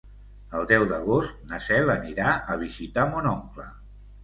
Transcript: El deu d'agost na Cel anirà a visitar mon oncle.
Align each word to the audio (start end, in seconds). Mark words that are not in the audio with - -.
El 0.59 0.63
deu 0.71 0.85
d'agost 0.91 1.35
na 1.51 1.59
Cel 1.67 1.93
anirà 1.97 2.33
a 2.55 2.59
visitar 2.65 3.07
mon 3.15 3.31
oncle. 3.37 3.71